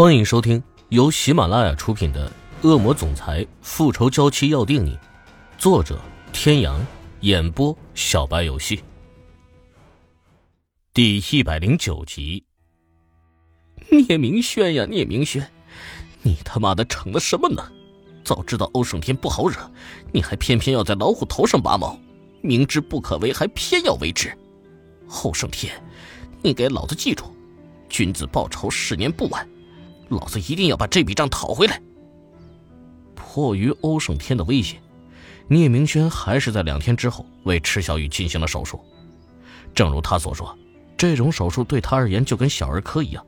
[0.00, 2.32] 欢迎收听由喜马拉雅出品的
[2.66, 4.92] 《恶魔总裁复仇娇妻要定你》，
[5.58, 6.00] 作者：
[6.32, 6.80] 天阳，
[7.20, 8.82] 演播：小白游戏。
[10.94, 12.42] 第一百零九集。
[13.90, 15.46] 聂明轩呀，聂明轩，
[16.22, 17.62] 你他妈的逞了什么呢？
[18.24, 19.70] 早知道欧胜天不好惹，
[20.12, 22.00] 你还偏偏要在老虎头上拔毛，
[22.40, 24.34] 明知不可为，还偏要为之。
[25.22, 25.78] 欧胜天，
[26.40, 27.26] 你给老子记住，
[27.90, 29.46] 君子报仇，十年不晚。
[30.10, 31.80] 老子一定要把这笔账讨回来。
[33.14, 34.80] 迫于欧胜天的威胁，
[35.48, 38.80] 聂明轩还是在两天之后为池小雨进行了手术。
[39.74, 40.56] 正如他所说，
[40.96, 43.24] 这种手术对他而言就跟小儿科一样。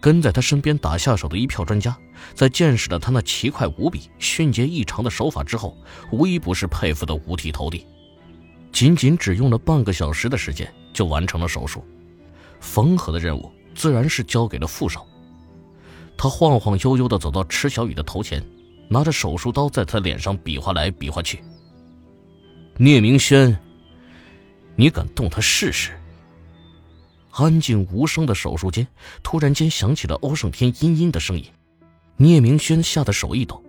[0.00, 1.96] 跟在他身边打下手的一票专家，
[2.34, 5.76] 在见识了他那奇快无比、迅捷异常的手法之后，
[6.12, 7.86] 无一不是佩服的五体投地。
[8.72, 11.84] 仅仅只用了半个小时的时间就完成了手术，
[12.60, 15.06] 缝合的任务自然是交给了副手。
[16.18, 18.44] 他晃晃悠悠地走到池小雨的头前，
[18.90, 21.40] 拿着手术刀在他脸上比划来比划去。
[22.76, 23.56] 聂明轩，
[24.74, 25.92] 你敢动他试试？
[27.30, 28.84] 安静无声的手术间，
[29.22, 31.44] 突然间响起了欧胜天阴阴的声音。
[32.16, 33.62] 聂明轩吓得手一抖，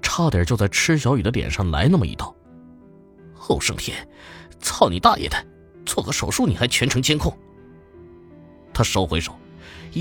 [0.00, 2.32] 差点就在池小雨的脸上来那么一刀。
[3.48, 4.08] 欧胜天，
[4.60, 5.36] 操你大爷的！
[5.84, 7.36] 做个手术你还全程监控？
[8.72, 9.36] 他收回手，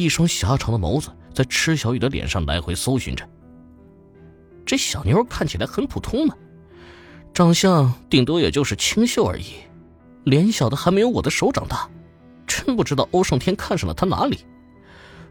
[0.04, 1.10] 一双狭长的眸子。
[1.34, 3.28] 在池小雨的脸上来回搜寻着。
[4.66, 6.34] 这小妞看起来很普通嘛，
[7.34, 9.56] 长相顶多也就是清秀而已，
[10.24, 11.90] 脸小的还没有我的手掌大，
[12.48, 14.40] 真不知道欧胜天看上了她哪里。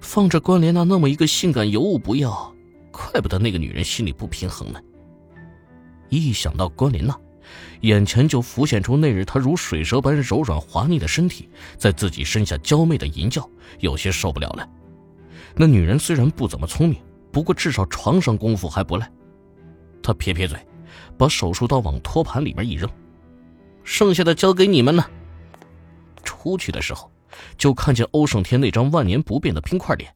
[0.02, 2.54] 放着关莲娜那么一个性感尤物不要，
[2.92, 4.80] 怪不得那个女人心里不平衡呢。
[6.10, 7.18] 一想到关莲娜，
[7.80, 13.48] 眼前就浮现出那日她如水蛇般柔软滑腻的身体在自己身下娇媚的吟叫，
[13.80, 14.68] 有些受不了了。
[15.54, 19.10] 那女人虽然不怎么聪明，不过至少床上功夫还不赖。
[20.02, 20.58] 他撇撇嘴，
[21.16, 22.88] 把手术刀往托盘里面一扔，
[23.84, 25.10] 剩下的交给你们了。
[26.24, 27.10] 出去的时候，
[27.56, 30.14] 就看见欧胜天那张万年不变的冰块脸，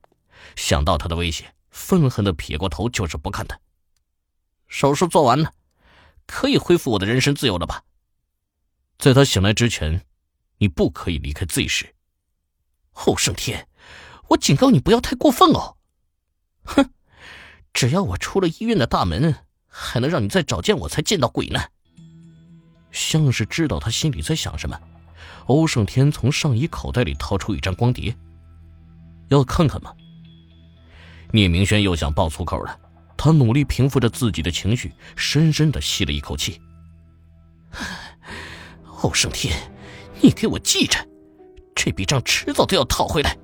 [0.57, 3.59] 想到他的威胁，愤恨的撇过头，就是不看他。
[4.67, 5.51] 手术做完了，
[6.29, 7.83] 可以恢复我的人身自由了吧？
[8.99, 10.05] 在他醒来之前，
[10.59, 11.97] 你不可以离开 Z 市。
[12.93, 13.67] 欧胜天。
[14.29, 15.79] 我警告你不要太过分哦！
[16.65, 16.91] 哼，
[17.73, 19.35] 只要我出了医院的大门，
[19.67, 21.59] 还能让你再找见我才见到鬼呢。
[22.93, 24.79] 像是知道他心里在想什么，
[25.47, 28.15] 欧胜天从上衣口袋里掏出一张光碟，
[29.29, 29.95] 要看看吗？
[31.33, 32.79] 聂明轩又想爆粗口了，
[33.19, 36.59] 他努力平复着自己的情绪，深深的吸了一口气。
[39.03, 39.55] 欧胜天，
[40.21, 40.97] 你给我记着，
[41.75, 43.37] 这笔账迟早都要讨回来。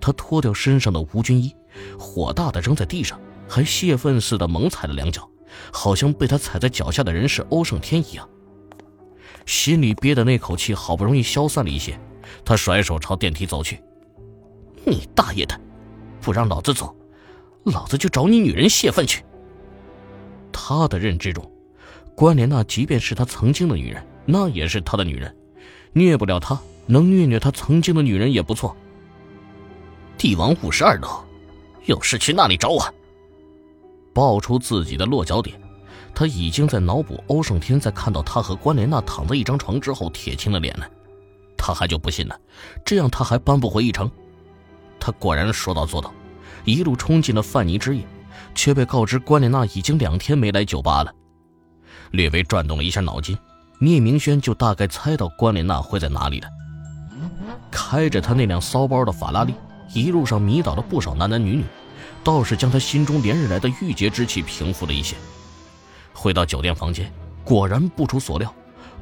[0.00, 1.54] 他脱掉身上的无菌衣，
[1.98, 5.28] 火大的扔在地上，还泄愤似的猛踩了两脚，
[5.72, 8.26] 好像被他踩在脚下的人是欧胜天一样。
[9.46, 11.98] 心里憋的那口气好不容易消散了一些，
[12.44, 13.82] 他甩手朝电梯走去
[14.86, 15.60] ：“你大爷的，
[16.20, 16.94] 不让老子走，
[17.70, 19.24] 老子就找你女人泄愤去。”
[20.52, 21.50] 他的认知中，
[22.14, 25.34] 关莲娜即便是他曾经的女人，那也是他的女人，
[25.92, 28.76] 虐不了他，能虐虐他曾经的女人也不错。
[30.16, 31.24] 帝王五十二楼，
[31.84, 32.94] 有事去那里找我。
[34.12, 35.58] 报出自己的落脚点，
[36.12, 40.90] 他已经在脑补欧胜天在看到他和关莲娜躺在一张床之后铁青的脸了。
[41.56, 42.36] 他还就不信了，
[42.84, 44.10] 这样他还扳不回一城。
[44.98, 46.12] 他果然说到做到，
[46.64, 48.04] 一路冲进了范尼之夜，
[48.54, 51.12] 却被告知关莲娜已经两天没来酒吧了。
[52.10, 53.36] 略微转动了一下脑筋，
[53.80, 56.48] 聂明轩就大概猜到关莲娜会在哪里了。
[57.70, 59.54] 开着他那辆骚包的法拉利。
[59.94, 61.64] 一路上迷倒了不少男男女女，
[62.22, 65.16] 倒是将他心中连日来的郁结之气平复了一些。
[66.12, 67.10] 回到酒店房间，
[67.42, 68.54] 果然不出所料，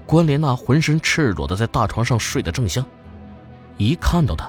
[0.07, 2.87] 关莲娜浑身赤裸的在大床上睡得正香。
[3.79, 4.49] 一看到他，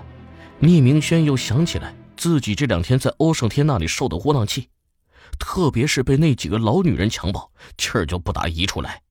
[0.59, 4.69] 聂明轩又想起来自己这两天在欧胜天那里受的窝囊气，
[5.39, 9.01] 特别是被那几个老女人强暴，气儿就不打一处来。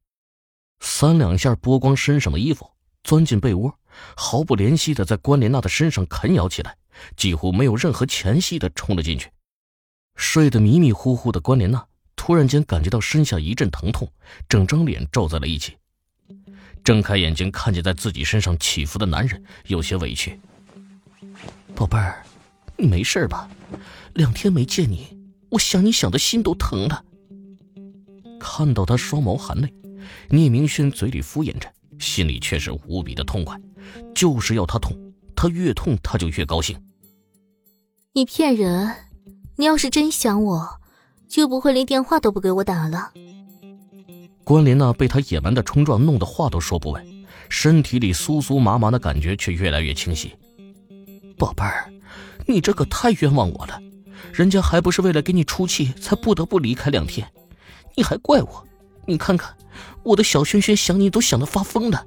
[0.81, 2.71] 三两下剥光身上的衣服，
[3.03, 3.79] 钻进被窝，
[4.17, 6.77] 毫不怜惜的在关莲娜的身上啃咬起来。
[7.15, 9.31] 几乎没有任何前戏的冲了进去，
[10.15, 11.87] 睡得迷迷糊糊的关莲娜
[12.17, 14.11] 突然间感觉到身下一阵疼痛，
[14.49, 15.77] 整张脸皱在了一起。
[16.83, 20.41] 睁开眼睛，看见在自己身上起伏的男人，有些委屈
[21.77, 22.25] ：“宝贝儿，
[22.79, 23.49] 你没事吧？
[24.15, 25.07] 两天没见你，
[25.51, 27.05] 我想你想的心都疼了。”
[28.39, 29.73] 看到他双眸含泪，
[30.29, 31.69] 聂明轩嘴里敷衍着，
[31.99, 33.59] 心里却是无比的痛快，
[34.15, 34.97] 就是要他痛，
[35.35, 36.79] 他越痛他就越高兴。
[38.13, 38.95] 你骗人！
[39.57, 40.81] 你要是真想我，
[41.29, 43.13] 就不会连电话都不给我打了。
[44.45, 47.05] 关林娜被他野蛮的冲撞弄得话都说不稳，
[47.49, 50.33] 身体里酥酥麻麻的感觉却越来越清晰。
[51.37, 51.91] 宝贝儿，
[52.47, 53.81] 你这可太冤枉我了，
[54.33, 57.29] 人家还不是为了给你出气才不得不离开两天，
[57.97, 58.67] 你还怪我？
[59.05, 59.55] 你看看，
[60.03, 62.07] 我的小轩轩想你都想得发疯了。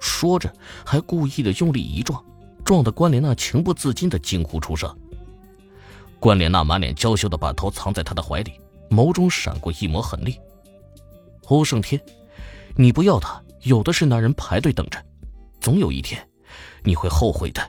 [0.00, 0.52] 说着，
[0.84, 2.22] 还故意的用力一撞，
[2.64, 4.94] 撞得关莲娜情不自禁的惊呼出声。
[6.20, 8.52] 关莲娜满脸娇羞的把头藏在他的怀里，
[8.90, 10.38] 眸中闪过一抹狠厉。
[11.46, 12.00] 欧胜天，
[12.76, 14.98] 你不要他，有的是男人排队等着，
[15.60, 16.26] 总有一天，
[16.82, 17.60] 你会后悔的。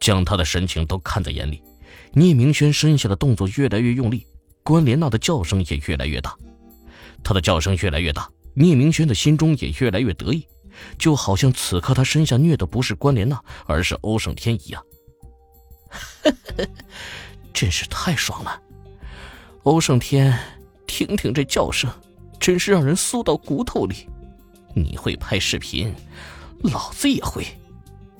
[0.00, 1.62] 将他的神情都看在眼里，
[2.14, 4.26] 聂明轩身下的动作越来越用力，
[4.62, 6.34] 关莲娜的叫声也越来越大。
[7.22, 10.46] 他的叫声越来越大，聂明轩的心中也越来越得意，
[10.98, 14.82] 就好像此刻他身下虐的不是关莲娜，而是欧胜天一样。
[17.52, 18.62] 真是太爽了，
[19.64, 20.36] 欧胜天，
[20.86, 21.90] 听听这叫声。
[22.38, 24.08] 真是让人酥到骨头里！
[24.74, 25.94] 你会拍视频，
[26.62, 27.44] 老子也会。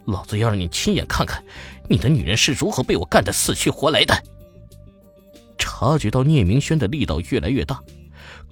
[0.07, 1.43] 老子要让你亲眼看看，
[1.89, 4.15] 你的女人是如何被我干得死去活来的。
[5.59, 7.83] 察觉到聂明轩的力道越来越大，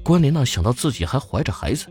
[0.03, 1.87] 关莲娜想到自己还怀着孩子，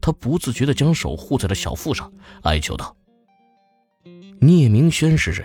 [0.00, 2.12] 她不自觉地将手护在了小腹上，
[2.42, 2.96] 哀求道
[4.40, 5.44] ：“聂明轩是谁？”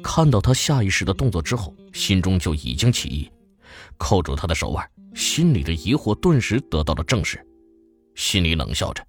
[0.00, 3.30] 看到他下意识的动作之后，心中就已经起疑，
[3.96, 4.88] 扣住他的手腕。
[5.14, 7.44] 心里的疑惑顿时得到了证实，
[8.14, 9.04] 心里冷笑着：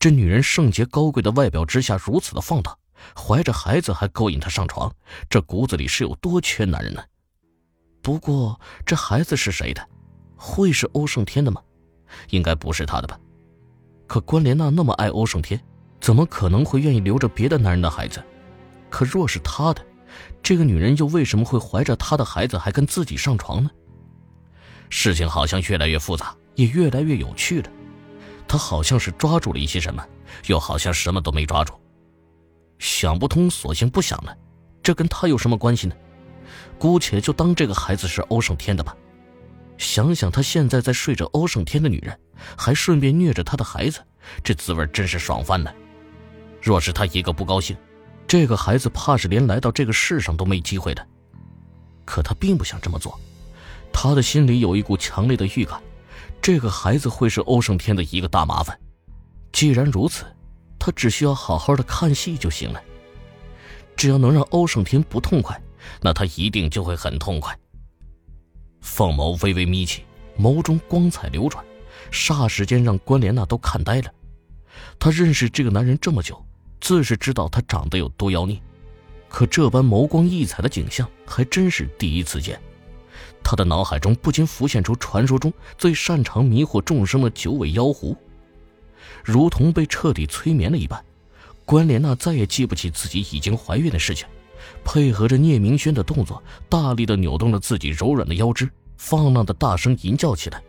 [0.00, 2.76] 这女人圣洁高贵的外表之下如此的放荡，
[3.14, 4.92] 怀着孩子还勾引他上床，
[5.28, 7.02] 这骨子里是有多缺男人呢？
[8.02, 9.88] 不过这孩子是谁的？
[10.36, 11.60] 会是欧胜天的吗？
[12.30, 13.18] 应该不是他的吧？
[14.06, 15.60] 可关莲娜那么爱欧胜天，
[16.00, 18.22] 怎么可能会愿意留着别的男人的孩子？
[18.88, 19.84] 可若是他的，
[20.42, 23.70] 这个女人又为什么会怀着他的孩子还跟自己上床呢？
[24.88, 27.70] 事情好像越来越复杂，也越来越有趣了。
[28.46, 30.06] 他好像是抓住了一些什么，
[30.46, 31.74] 又好像什么都没抓住。
[32.78, 34.36] 想不通，索性不想了。
[34.82, 35.94] 这跟他有什么关系呢？
[36.78, 38.96] 姑且就当这个孩子是欧胜天的吧。
[39.78, 42.18] 想想他现在在睡着欧胜天的女人，
[42.56, 44.00] 还顺便虐着他的孩子，
[44.42, 45.74] 这滋味真是爽翻了。
[46.62, 47.76] 若是他一个不高兴，
[48.26, 51.06] 这个孩子怕是连来到这个世上都没机会的。
[52.04, 53.18] 可他并不想这么做。
[53.92, 55.80] 他的心里有一股强烈的预感，
[56.40, 58.78] 这个孩子会是欧胜天的一个大麻烦。
[59.52, 60.24] 既然如此，
[60.86, 62.80] 他只需要好好的看戏就行了。
[63.96, 65.60] 只要能让欧胜天不痛快，
[66.00, 67.58] 那他一定就会很痛快。
[68.80, 70.04] 凤眸微微眯起，
[70.38, 71.64] 眸中光彩流转，
[72.12, 74.14] 霎时间让关莲娜都看呆了。
[74.96, 76.40] 他认识这个男人这么久，
[76.80, 78.56] 自是知道他长得有多妖孽，
[79.28, 82.60] 可这般眸光异彩的景象还真是第一次见。
[83.42, 88.16] 他的脑海中不禁浮现出传说中最擅长迷惑众生的九尾妖狐，
[89.24, 91.02] 如同被彻底催眠了一般。
[91.64, 94.26] 关莲娜再也记不起自己已经怀孕的事情，
[94.84, 100.62] 配合着聂明轩的动作，大力的扭动着自己柔软的腰肢，放浪的大声吟叫起来。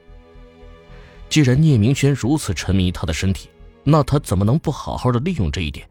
[1.29, 3.49] 既然聂明轩如此沉迷他的身体，
[3.83, 5.87] 那他怎么能不好好的利用这一点？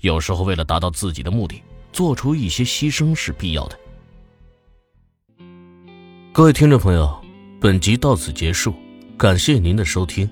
[0.00, 1.60] 有时候为了达到自己的目的，
[1.92, 3.78] 做出一些牺牲是必要的。
[6.32, 7.20] 各位听众朋友，
[7.60, 8.74] 本集到此结束，
[9.18, 10.28] 感谢您的收听。